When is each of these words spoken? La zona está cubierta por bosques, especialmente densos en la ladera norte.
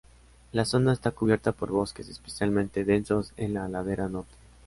La 0.51 0.65
zona 0.65 0.93
está 0.93 1.11
cubierta 1.11 1.51
por 1.51 1.69
bosques, 1.69 2.09
especialmente 2.09 2.83
densos 2.83 3.33
en 3.37 3.53
la 3.53 3.67
ladera 3.67 4.09
norte. 4.09 4.33